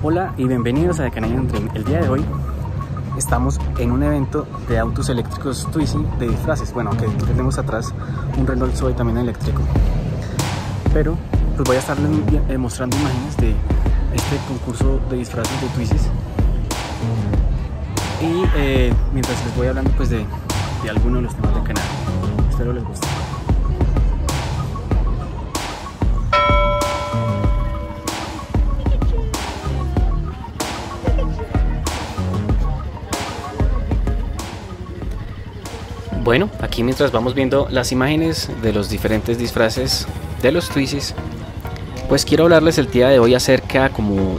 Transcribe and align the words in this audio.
Hola 0.00 0.32
y 0.36 0.44
bienvenidos 0.44 1.00
a 1.00 1.04
The 1.04 1.10
Canadian 1.10 1.48
Dream. 1.48 1.70
El 1.74 1.82
día 1.82 2.00
de 2.00 2.08
hoy 2.08 2.24
estamos 3.16 3.58
en 3.78 3.90
un 3.90 4.04
evento 4.04 4.46
de 4.68 4.78
autos 4.78 5.08
eléctricos 5.08 5.68
Twizy 5.72 5.98
de 6.20 6.28
disfraces. 6.28 6.72
Bueno, 6.72 6.90
que 6.92 7.08
tenemos 7.24 7.58
atrás 7.58 7.92
un 8.36 8.46
Renault 8.46 8.76
Zoe 8.76 8.92
también 8.92 9.18
eléctrico. 9.18 9.60
Pero 10.94 11.16
pues 11.56 11.66
voy 11.66 11.76
a 11.76 11.80
estarles 11.80 12.10
mostrando 12.58 12.96
imágenes 12.96 13.36
de 13.38 13.56
este 14.14 14.36
concurso 14.46 15.00
de 15.10 15.16
disfraces 15.16 15.60
de 15.60 15.66
Twizy. 15.68 15.96
Y 18.22 18.44
eh, 18.54 18.94
mientras 19.12 19.44
les 19.44 19.56
voy 19.56 19.66
hablando 19.66 19.90
pues 19.96 20.10
de, 20.10 20.24
de 20.84 20.90
algunos 20.90 21.16
de 21.16 21.22
los 21.22 21.34
temas 21.34 21.54
del 21.56 21.64
canal. 21.64 21.84
Espero 22.48 22.72
les 22.72 22.84
guste. 22.84 23.08
Bueno, 36.28 36.50
aquí 36.60 36.82
mientras 36.82 37.10
vamos 37.10 37.34
viendo 37.34 37.68
las 37.70 37.90
imágenes 37.90 38.50
de 38.60 38.74
los 38.74 38.90
diferentes 38.90 39.38
disfraces 39.38 40.06
de 40.42 40.52
los 40.52 40.68
Twizzys, 40.68 41.14
pues 42.06 42.26
quiero 42.26 42.44
hablarles 42.44 42.76
el 42.76 42.90
día 42.90 43.08
de 43.08 43.18
hoy 43.18 43.34
acerca 43.34 43.88
como 43.88 44.38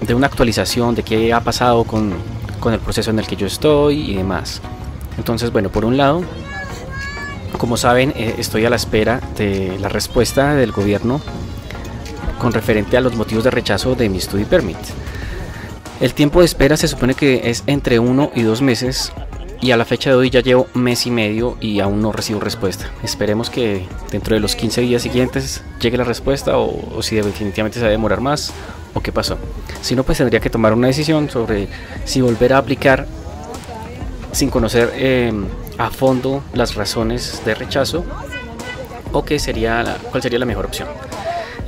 de 0.00 0.14
una 0.14 0.26
actualización 0.26 0.96
de 0.96 1.04
qué 1.04 1.32
ha 1.32 1.38
pasado 1.38 1.84
con, 1.84 2.12
con 2.58 2.74
el 2.74 2.80
proceso 2.80 3.12
en 3.12 3.20
el 3.20 3.28
que 3.28 3.36
yo 3.36 3.46
estoy 3.46 4.10
y 4.10 4.16
demás. 4.16 4.60
Entonces, 5.16 5.52
bueno, 5.52 5.68
por 5.68 5.84
un 5.84 5.96
lado, 5.96 6.24
como 7.56 7.76
saben, 7.76 8.12
eh, 8.16 8.34
estoy 8.38 8.64
a 8.64 8.70
la 8.70 8.74
espera 8.74 9.20
de 9.36 9.78
la 9.78 9.88
respuesta 9.88 10.56
del 10.56 10.72
gobierno 10.72 11.20
con 12.40 12.52
referente 12.52 12.96
a 12.96 13.00
los 13.00 13.14
motivos 13.14 13.44
de 13.44 13.52
rechazo 13.52 13.94
de 13.94 14.08
mi 14.08 14.20
study 14.20 14.44
permit. 14.44 14.76
El 16.00 16.14
tiempo 16.14 16.40
de 16.40 16.46
espera 16.46 16.76
se 16.76 16.88
supone 16.88 17.14
que 17.14 17.48
es 17.48 17.62
entre 17.68 18.00
uno 18.00 18.32
y 18.34 18.42
dos 18.42 18.60
meses 18.60 19.12
y 19.62 19.70
a 19.70 19.76
la 19.76 19.84
fecha 19.84 20.10
de 20.10 20.16
hoy 20.16 20.28
ya 20.28 20.40
llevo 20.40 20.66
mes 20.74 21.06
y 21.06 21.12
medio 21.12 21.56
y 21.60 21.78
aún 21.78 22.02
no 22.02 22.10
recibo 22.10 22.40
respuesta. 22.40 22.90
Esperemos 23.04 23.48
que 23.48 23.86
dentro 24.10 24.34
de 24.34 24.40
los 24.40 24.56
15 24.56 24.80
días 24.80 25.02
siguientes 25.02 25.62
llegue 25.80 25.96
la 25.96 26.02
respuesta 26.02 26.58
o, 26.58 27.00
si 27.00 27.14
definitivamente 27.14 27.78
se 27.78 27.82
va 27.84 27.88
a 27.88 27.92
demorar 27.92 28.20
más 28.20 28.52
o 28.92 29.00
qué 29.00 29.12
pasó. 29.12 29.38
Si 29.80 29.94
no, 29.94 30.02
pues 30.02 30.18
tendría 30.18 30.40
que 30.40 30.50
tomar 30.50 30.74
una 30.74 30.88
decisión 30.88 31.30
sobre 31.30 31.68
si 32.04 32.20
volver 32.20 32.52
a 32.54 32.58
aplicar 32.58 33.06
sin 34.32 34.50
conocer 34.50 34.92
em, 34.96 35.46
a 35.78 35.90
fondo 35.90 36.42
las 36.54 36.74
razones 36.74 37.40
de 37.44 37.54
rechazo 37.54 38.04
o 39.12 39.24
qué 39.24 39.38
sería 39.38 39.96
cuál 40.10 40.24
sería 40.24 40.40
la 40.40 40.46
mejor 40.46 40.66
opción. 40.66 40.88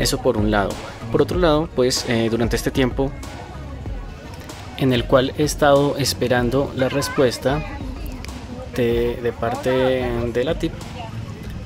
Eso 0.00 0.20
por 0.20 0.36
un 0.36 0.50
lado. 0.50 0.70
Por 1.12 1.22
otro 1.22 1.38
lado, 1.38 1.68
pues 1.76 2.06
eh, 2.08 2.26
durante 2.28 2.56
este 2.56 2.72
tiempo 2.72 3.12
en 4.78 4.92
el 4.92 5.04
cual 5.04 5.32
he 5.38 5.44
estado 5.44 5.96
esperando 5.96 6.72
la 6.74 6.88
respuesta 6.88 7.64
de, 8.82 9.32
parte 9.38 9.70
de 9.70 10.44
la 10.44 10.58
TIP, 10.58 10.72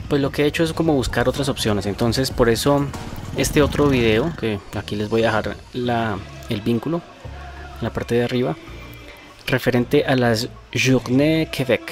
pues 0.09 0.21
lo 0.21 0.31
que 0.31 0.43
he 0.43 0.47
hecho 0.47 0.65
es 0.65 0.73
como 0.73 0.95
buscar 0.95 1.29
otras 1.29 1.49
opciones. 1.49 1.87
Entonces 1.87 2.31
por 2.31 2.49
eso 2.49 2.87
este 3.37 3.63
otro 3.63 3.89
video, 3.89 4.33
que 4.39 4.59
aquí 4.75 4.97
les 4.97 5.09
voy 5.09 5.23
a 5.23 5.27
dejar 5.27 5.57
la, 5.73 6.19
el 6.49 6.61
vínculo 6.61 7.01
en 7.79 7.85
la 7.85 7.93
parte 7.93 8.17
de 8.17 8.25
arriba, 8.25 8.57
referente 9.47 10.05
a 10.05 10.17
las 10.17 10.49
Journées 10.73 11.49
Québec, 11.51 11.83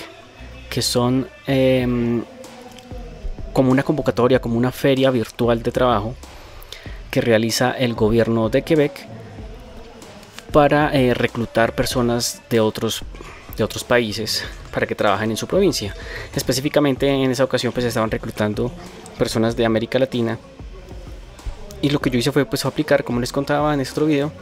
que 0.68 0.82
son 0.82 1.28
em, 1.46 2.22
como 3.52 3.70
una 3.70 3.82
convocatoria, 3.82 4.40
como 4.40 4.56
una 4.56 4.70
feria 4.70 5.10
virtual 5.10 5.62
de 5.62 5.72
trabajo 5.72 6.14
que 7.10 7.20
realiza 7.22 7.70
el 7.70 7.94
gobierno 7.94 8.50
de 8.50 8.62
Quebec 8.62 9.06
para 10.52 10.94
eh, 10.94 11.14
reclutar 11.14 11.74
personas 11.74 12.42
de 12.50 12.60
otros, 12.60 13.02
de 13.56 13.64
otros 13.64 13.84
países 13.84 14.44
para 14.72 14.86
que 14.86 14.94
trabajen 14.94 15.30
en 15.30 15.36
su 15.36 15.46
provincia. 15.46 15.94
Específicamente 16.34 17.08
en 17.08 17.30
esa 17.30 17.44
ocasión 17.44 17.72
pues 17.72 17.86
estaban 17.86 18.10
reclutando 18.10 18.70
personas 19.18 19.56
de 19.56 19.64
América 19.64 19.98
Latina 19.98 20.38
y 21.82 21.90
lo 21.90 22.00
que 22.00 22.10
yo 22.10 22.18
hice 22.18 22.32
fue 22.32 22.44
pues 22.44 22.64
aplicar 22.64 23.04
como 23.04 23.20
les 23.20 23.32
contaba 23.32 23.72
en 23.72 23.80
este 23.80 23.92
otro 23.92 24.06
video 24.06 24.32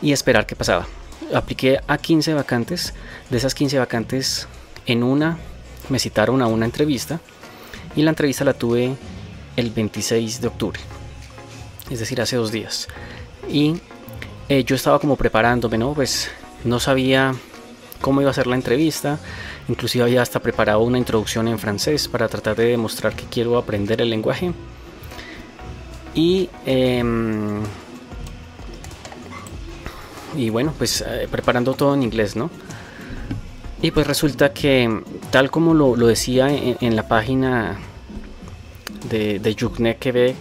y 0.00 0.12
esperar 0.12 0.46
qué 0.46 0.56
pasaba. 0.56 0.86
Apliqué 1.34 1.80
a 1.86 1.98
15 1.98 2.34
vacantes, 2.34 2.94
de 3.30 3.36
esas 3.36 3.54
15 3.54 3.78
vacantes 3.78 4.46
en 4.86 5.02
una 5.02 5.38
me 5.88 5.98
citaron 5.98 6.42
a 6.42 6.46
una 6.46 6.64
entrevista 6.64 7.20
y 7.96 8.02
la 8.02 8.10
entrevista 8.10 8.44
la 8.44 8.54
tuve 8.54 8.94
el 9.56 9.70
26 9.70 10.40
de 10.40 10.48
octubre, 10.48 10.80
es 11.90 12.00
decir, 12.00 12.20
hace 12.20 12.36
dos 12.36 12.50
días. 12.50 12.88
Y 13.48 13.76
eh, 14.48 14.64
yo 14.64 14.76
estaba 14.76 14.98
como 14.98 15.16
preparándome, 15.16 15.78
¿no? 15.78 15.94
Pues 15.94 16.30
no 16.64 16.80
sabía 16.80 17.34
cómo 18.00 18.20
iba 18.20 18.30
a 18.30 18.34
ser 18.34 18.46
la 18.46 18.56
entrevista, 18.56 19.18
inclusive 19.68 20.04
había 20.04 20.22
hasta 20.22 20.40
preparado 20.40 20.80
una 20.80 20.98
introducción 20.98 21.48
en 21.48 21.58
francés 21.58 22.08
para 22.08 22.28
tratar 22.28 22.56
de 22.56 22.66
demostrar 22.66 23.14
que 23.14 23.24
quiero 23.24 23.56
aprender 23.58 24.00
el 24.00 24.10
lenguaje. 24.10 24.52
Y, 26.14 26.48
em, 26.64 27.62
y 30.36 30.50
bueno, 30.50 30.72
pues 30.76 31.02
eh, 31.06 31.28
preparando 31.30 31.74
todo 31.74 31.94
en 31.94 32.02
inglés, 32.02 32.36
¿no? 32.36 32.50
Y 33.82 33.90
pues 33.90 34.06
resulta 34.06 34.52
que, 34.52 35.02
tal 35.30 35.50
como 35.50 35.74
lo, 35.74 35.94
decía 36.06 36.48
en, 36.50 36.96
la 36.96 37.06
página 37.06 37.78
de, 39.10 39.38
de 39.38 40.12
ve 40.12 40.36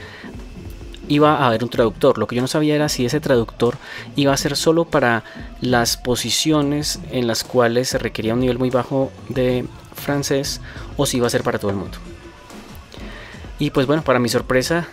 iba 1.08 1.38
a 1.38 1.48
haber 1.48 1.64
un 1.64 1.70
traductor. 1.70 2.18
Lo 2.18 2.28
que 2.28 2.36
yo 2.36 2.42
no 2.42 2.48
sabía 2.48 2.76
era 2.76 2.90
si 2.90 3.06
ese 3.06 3.20
traductor 3.20 3.78
iba 4.16 4.34
a 4.34 4.38
ser 4.38 4.56
solo 4.56 4.86
para 4.86 5.24
las 5.62 5.98
posiciones 5.98 7.00
en 7.12 7.28
las 7.28 7.44
cuales 7.44 7.90
se 7.90 7.98
requería 7.98 8.34
un 8.34 8.42
nivel 8.42 8.60
muy 8.60 8.70
bajo 8.70 9.12
de 9.30 9.66
francés 9.96 10.62
o 10.98 11.06
si 11.06 11.18
iba 11.18 11.28
a 11.28 11.30
ser 11.30 11.44
para 11.44 11.60
todo 11.60 11.72
el 11.72 11.78
mundo. 11.78 11.98
Y 13.60 13.72
pues 13.72 13.88
bueno, 13.88 14.04
para 14.04 14.20
mi 14.20 14.30
sorpresa, 14.30 14.88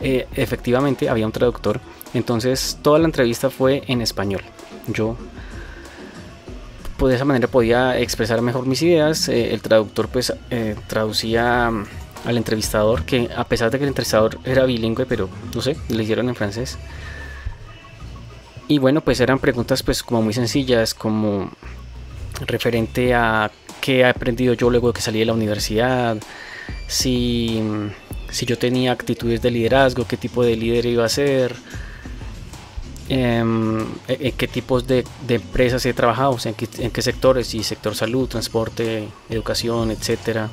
eh, 0.00 0.28
efectivamente 0.34 1.08
había 1.08 1.26
un 1.26 1.32
traductor. 1.32 1.80
Entonces 2.12 2.78
toda 2.82 2.98
la 2.98 3.06
entrevista 3.06 3.50
fue 3.50 3.82
en 3.88 4.00
español. 4.00 4.42
Yo 4.88 5.16
pues, 6.96 7.10
de 7.10 7.16
esa 7.16 7.24
manera 7.24 7.48
podía 7.48 7.98
expresar 7.98 8.40
mejor 8.40 8.66
mis 8.66 8.80
ideas. 8.82 9.28
Eh, 9.28 9.52
el 9.52 9.60
traductor 9.60 10.08
pues 10.08 10.32
eh, 10.50 10.76
traducía 10.86 11.70
al 12.24 12.36
entrevistador, 12.36 13.04
que 13.04 13.28
a 13.36 13.44
pesar 13.44 13.70
de 13.70 13.78
que 13.78 13.84
el 13.84 13.88
entrevistador 13.88 14.38
era 14.44 14.64
bilingüe, 14.64 15.06
pero 15.06 15.28
no 15.54 15.60
sé, 15.60 15.76
le 15.88 16.02
hicieron 16.02 16.28
en 16.28 16.34
francés. 16.34 16.78
Y 18.66 18.78
bueno, 18.78 19.02
pues 19.02 19.20
eran 19.20 19.38
preguntas 19.38 19.82
pues 19.82 20.02
como 20.02 20.22
muy 20.22 20.32
sencillas, 20.32 20.94
como 20.94 21.50
referente 22.46 23.14
a 23.14 23.50
qué 23.80 24.00
he 24.00 24.04
aprendido 24.04 24.54
yo 24.54 24.70
luego 24.70 24.88
de 24.88 24.94
que 24.94 25.02
salí 25.02 25.18
de 25.18 25.26
la 25.26 25.34
universidad, 25.34 26.16
si, 26.86 27.62
si 28.30 28.46
yo 28.46 28.56
tenía 28.56 28.92
actitudes 28.92 29.42
de 29.42 29.50
liderazgo, 29.50 30.06
qué 30.06 30.16
tipo 30.16 30.42
de 30.42 30.56
líder 30.56 30.86
iba 30.86 31.04
a 31.04 31.10
ser, 31.10 31.54
em, 33.10 33.84
en, 34.08 34.32
qué 34.32 34.48
tipos 34.48 34.86
de, 34.86 35.04
empresas 35.28 35.84
he 35.84 35.92
trabajado, 35.92 36.30
o 36.30 36.38
sea, 36.38 36.50
en 36.50 36.56
qué, 36.56 36.66
en 36.78 36.90
qué 36.90 37.02
sectores, 37.02 37.48
si 37.48 37.62
sector 37.62 37.94
salud, 37.94 38.28
transporte, 38.28 39.08
educación, 39.28 39.90
etcétera 39.90 40.48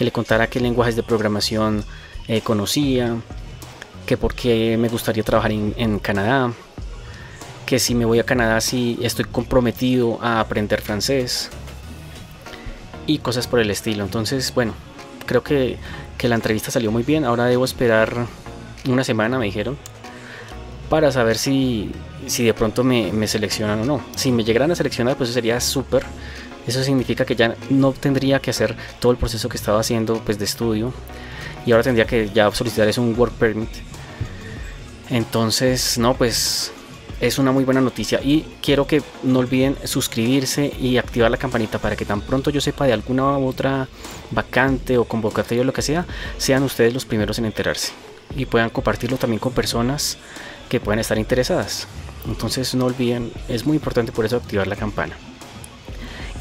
que 0.00 0.04
le 0.06 0.12
contara 0.12 0.46
qué 0.46 0.60
lenguajes 0.60 0.96
de 0.96 1.02
programación 1.02 1.84
eh, 2.26 2.40
conocía, 2.40 3.16
que 4.06 4.16
por 4.16 4.34
qué 4.34 4.78
me 4.78 4.88
gustaría 4.88 5.22
trabajar 5.22 5.52
en, 5.52 5.98
Canadá, 5.98 6.54
que 7.66 7.78
si 7.78 7.94
me 7.94 8.06
voy 8.06 8.18
a 8.18 8.24
Canadá 8.24 8.62
si 8.62 8.98
estoy 9.02 9.26
comprometido 9.26 10.18
a 10.22 10.40
aprender 10.40 10.80
francés 10.80 11.50
y 13.06 13.18
cosas 13.18 13.46
por 13.46 13.60
el 13.60 13.70
estilo. 13.70 14.02
Entonces, 14.02 14.54
bueno, 14.54 14.72
creo 15.26 15.42
que, 15.42 15.76
la 16.22 16.34
entrevista 16.34 16.70
salió 16.70 16.90
muy 16.90 17.02
bien. 17.02 17.26
Ahora 17.26 17.44
debo 17.44 17.66
esperar 17.66 18.24
una 18.88 19.04
semana, 19.04 19.38
me 19.38 19.44
dijeron, 19.44 19.76
para 20.88 21.12
saber 21.12 21.36
si, 21.36 21.92
si 22.26 22.42
de 22.44 22.54
pronto 22.54 22.84
me, 22.84 23.12
me, 23.12 23.26
seleccionan 23.26 23.80
o 23.80 23.84
no. 23.84 24.00
Si 24.16 24.32
me 24.32 24.44
llegaran 24.44 24.70
a 24.70 24.74
seleccionar, 24.76 25.18
pues 25.18 25.28
sería 25.28 25.60
súper. 25.60 26.06
Eso 26.66 26.82
significa 26.84 27.24
que 27.24 27.36
ya 27.36 27.56
no 27.70 27.92
tendría 27.92 28.40
que 28.40 28.50
hacer 28.50 28.76
todo 29.00 29.12
el 29.12 29.18
proceso 29.18 29.48
que 29.48 29.56
estaba 29.56 29.80
haciendo 29.80 30.22
pues, 30.24 30.38
de 30.38 30.44
estudio 30.44 30.92
y 31.66 31.72
ahora 31.72 31.84
tendría 31.84 32.06
que 32.06 32.30
ya 32.30 32.50
solicitar 32.52 32.88
eso 32.88 33.02
un 33.02 33.18
work 33.18 33.32
permit. 33.34 33.70
Entonces, 35.08 35.98
no, 35.98 36.14
pues 36.14 36.72
es 37.20 37.38
una 37.38 37.52
muy 37.52 37.64
buena 37.64 37.80
noticia 37.80 38.20
y 38.22 38.46
quiero 38.62 38.86
que 38.86 39.02
no 39.22 39.40
olviden 39.40 39.76
suscribirse 39.84 40.72
y 40.80 40.96
activar 40.96 41.30
la 41.30 41.36
campanita 41.36 41.78
para 41.78 41.96
que 41.96 42.04
tan 42.06 42.22
pronto 42.22 42.50
yo 42.50 42.60
sepa 42.60 42.86
de 42.86 42.94
alguna 42.94 43.36
otra 43.36 43.88
vacante 44.30 44.96
o 44.96 45.04
convocatoria 45.04 45.62
o 45.62 45.64
lo 45.64 45.72
que 45.72 45.82
sea, 45.82 46.06
sean 46.38 46.62
ustedes 46.62 46.94
los 46.94 47.04
primeros 47.04 47.38
en 47.38 47.44
enterarse 47.46 47.92
y 48.36 48.46
puedan 48.46 48.70
compartirlo 48.70 49.18
también 49.18 49.40
con 49.40 49.52
personas 49.52 50.16
que 50.68 50.80
puedan 50.80 51.00
estar 51.00 51.18
interesadas. 51.18 51.86
Entonces 52.26 52.74
no 52.74 52.86
olviden, 52.86 53.32
es 53.48 53.66
muy 53.66 53.76
importante 53.76 54.12
por 54.12 54.24
eso 54.24 54.36
activar 54.36 54.66
la 54.66 54.76
campana 54.76 55.16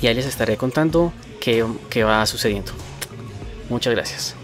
y 0.02 0.08
ahí 0.08 0.16
les 0.16 0.26
estaré 0.26 0.58
contando 0.58 1.14
qué, 1.40 1.66
qué 1.90 2.04
va 2.04 2.26
sucediendo. 2.26 2.72
Muchas 3.70 3.94
gracias. 3.94 4.36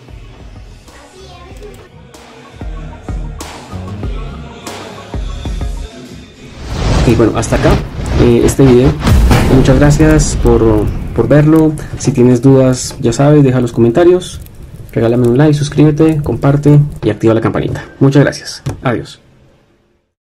Ok, 7.08 7.18
bueno, 7.18 7.38
hasta 7.38 7.56
acá 7.56 7.72
eh, 8.22 8.42
este 8.44 8.64
video. 8.64 8.92
Muchas 9.56 9.80
gracias 9.80 10.38
por, 10.42 10.86
por 11.16 11.28
verlo. 11.28 11.74
Si 12.00 12.12
tienes 12.12 12.42
dudas, 12.42 12.96
ya 13.00 13.14
sabes, 13.14 13.44
deja 13.44 13.62
los 13.62 13.72
comentarios. 13.72 14.42
Regálame 14.92 15.28
un 15.28 15.38
like, 15.38 15.54
suscríbete, 15.54 16.22
comparte 16.24 16.80
y 17.04 17.10
activa 17.10 17.34
la 17.34 17.42
campanita. 17.42 17.86
Muchas 18.00 18.24
gracias. 18.24 18.64
Adiós. 18.82 19.25